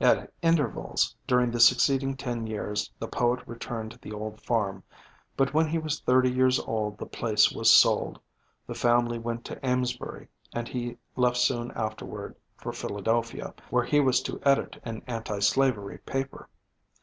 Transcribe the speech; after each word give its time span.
At 0.00 0.32
intervals 0.40 1.14
during 1.26 1.50
the 1.50 1.60
succeeding 1.60 2.16
ten 2.16 2.46
years 2.46 2.90
the 2.98 3.06
poet 3.08 3.46
returned 3.46 3.90
to 3.90 3.98
the 3.98 4.10
old 4.10 4.40
farm, 4.40 4.82
but 5.36 5.52
when 5.52 5.68
he 5.68 5.76
was 5.76 6.00
thirty 6.00 6.32
years 6.32 6.58
old 6.60 6.96
the 6.96 7.04
place 7.04 7.52
was 7.52 7.70
sold, 7.70 8.18
the 8.66 8.72
family 8.72 9.18
went 9.18 9.44
to 9.44 9.62
Amesbury, 9.62 10.28
and 10.54 10.66
he 10.66 10.96
left 11.14 11.36
soon 11.36 11.72
afterward 11.72 12.36
for 12.56 12.72
Philadelphia, 12.72 13.52
where 13.68 13.84
he 13.84 14.00
was 14.00 14.22
to 14.22 14.40
edit 14.44 14.80
an 14.82 15.02
anti 15.06 15.40
slavery 15.40 15.98
paper. 15.98 16.48